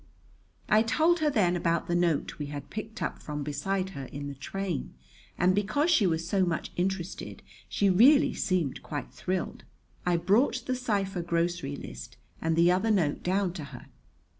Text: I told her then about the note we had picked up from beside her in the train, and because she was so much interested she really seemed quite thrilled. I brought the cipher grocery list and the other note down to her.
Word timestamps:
I 0.67 0.81
told 0.81 1.19
her 1.19 1.29
then 1.29 1.55
about 1.55 1.85
the 1.85 1.93
note 1.93 2.39
we 2.39 2.47
had 2.47 2.71
picked 2.71 3.03
up 3.03 3.21
from 3.21 3.43
beside 3.43 3.91
her 3.91 4.05
in 4.05 4.29
the 4.29 4.33
train, 4.33 4.95
and 5.37 5.53
because 5.53 5.91
she 5.91 6.07
was 6.07 6.27
so 6.27 6.43
much 6.43 6.71
interested 6.75 7.43
she 7.69 7.87
really 7.87 8.33
seemed 8.33 8.81
quite 8.81 9.13
thrilled. 9.13 9.63
I 10.03 10.17
brought 10.17 10.63
the 10.65 10.75
cipher 10.75 11.21
grocery 11.21 11.75
list 11.75 12.17
and 12.41 12.55
the 12.55 12.71
other 12.71 12.89
note 12.89 13.21
down 13.21 13.53
to 13.53 13.65
her. 13.65 13.89